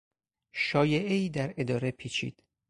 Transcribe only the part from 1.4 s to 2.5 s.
اداره پیچید.